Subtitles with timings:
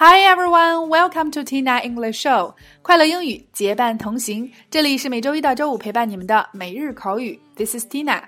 [0.00, 2.54] Hi everyone, welcome to Tina English Show。
[2.82, 7.36] 快乐英语结伴同行，这里是每周一到周五陪伴你们的每日口语。
[7.56, 8.22] This is Tina，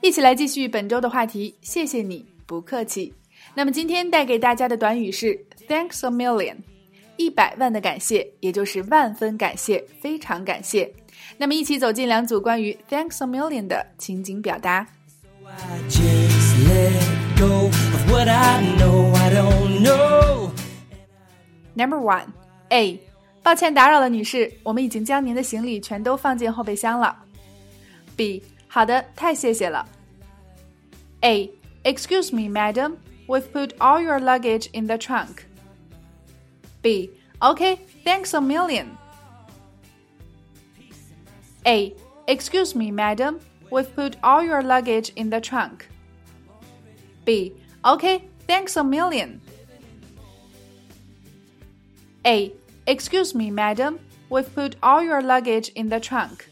[0.00, 1.54] 一起来继续本周的话题。
[1.60, 3.12] 谢谢你，不客气。
[3.52, 6.56] 那么今天带给大家的短语是 Thanks a million，
[7.18, 10.90] 一百万的感谢，也就是万分感谢，非常感谢。
[11.36, 14.86] 那么一起走进两组关于 Thanks a million 的情景表达。
[21.73, 22.27] Number one,
[22.69, 22.99] A，
[23.43, 27.15] 抱歉打扰了，女士，我们已经将您的行李全都放进后备箱了。
[28.15, 29.87] B，好的，太谢谢了。
[31.21, 31.51] A,
[31.83, 32.97] excuse me, madam,
[33.27, 35.43] we've put all your luggage in the trunk.
[36.81, 38.87] B, okay, thanks a million.
[41.65, 41.93] A,
[42.27, 45.87] excuse me, madam, we've put all your luggage in the trunk.
[47.25, 49.41] B, okay, thanks a million.
[52.25, 52.51] A.
[52.85, 53.99] Excuse me, madam.
[54.29, 56.49] We've put all your luggage in the trunk.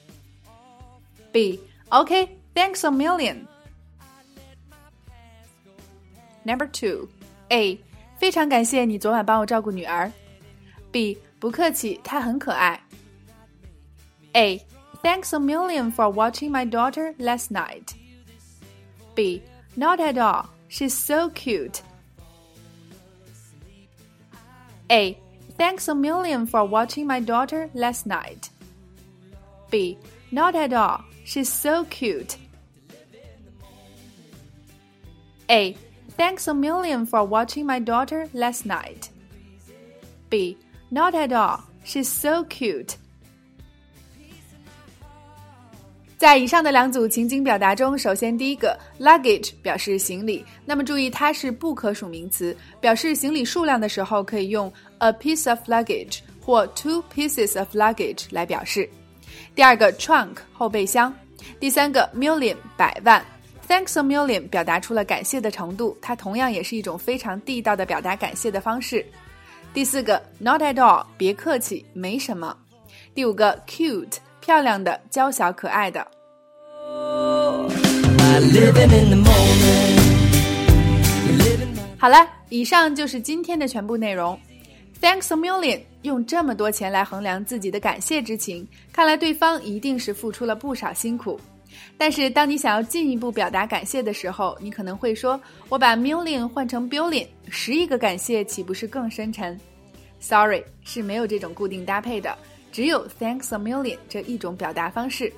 [1.32, 1.60] B.
[1.92, 3.48] Okay, thanks a million.
[6.46, 7.10] Number two.
[7.50, 7.80] A.
[8.18, 10.12] 非常感谢你昨晚帮我照顾女儿。
[10.92, 11.18] B.
[11.40, 12.80] 不客气，她很可爱。
[14.34, 14.66] A.
[15.04, 17.94] Thanks a million for watching my daughter last night.
[19.16, 19.42] B.
[19.76, 20.46] Not at all.
[20.70, 21.82] She's so cute.
[24.90, 25.18] A.
[25.59, 28.51] Thanks a million for watching my daughter last night.
[29.71, 29.99] B.
[30.31, 31.03] Not at all.
[31.25, 32.37] She's so cute.
[35.51, 35.77] A.
[36.11, 39.11] Thanks a million for watching my daughter last night.
[40.31, 40.57] B.
[40.91, 41.65] Not at all.
[41.85, 42.97] She's so cute.
[46.19, 58.91] 在以上的两组情景表达中，首先第一个 luggage 表示行李，那么注意它是不可数名词，表示行李数量的时候可以用 a piece of luggage 或 two pieces of luggage 来表示。
[59.55, 61.15] 第二个 trunk 后备箱，
[61.61, 63.25] 第三个 million 百万
[63.69, 69.07] ，thanks a million 表达出了感谢的程度，它同样也是一种非常地道的表达感谢的方式。
[69.73, 72.57] 第四个 not at all 别客气，没什么。
[73.15, 74.17] 第五个 cute。
[74.41, 76.07] 漂亮的、娇小可爱的。
[81.99, 84.39] 好了，以上就是今天的全部内容。
[85.01, 91.41] Thanks a million，用这么多钱来衡量自己的感谢之情，看来对方一定是付出了不少辛苦。
[91.97, 99.59] 但是，当你想要进一步表达感谢的时候，你可能会说：“我把 million 换成 billion，十亿个感谢岂不是更深沉
[100.21, 102.37] ？”Sorry，是没有这种固定搭配的。
[102.73, 105.33] 只有 Thanks a million 这一种表达方式。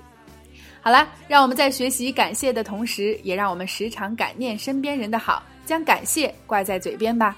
[0.82, 7.36] 好了，让我们在学习感谢的同时，也让我们时常感念身边人的好，将感谢挂在嘴边吧。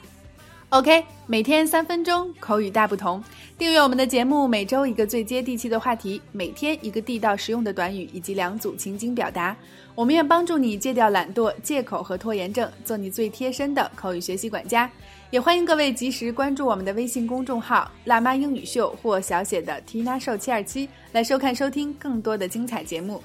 [0.68, 3.22] OK，每天三分钟，口语大不同。
[3.58, 9.54] 订阅我们的节目，每周一个最接地气的话题，每天一个地道实用的短语以及两组情景表达。
[9.94, 14.90] 我们愿帮助你戒掉懒惰、借口和拖延症，做你最贴身的口语学习管家。
[15.28, 23.22] 也欢迎各位及时关注我们的微信公众号“辣妈英语秀”或小写的 Tina Show 七二七，来收看收听更多的精彩节目。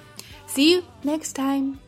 [0.47, 1.79] See you next time.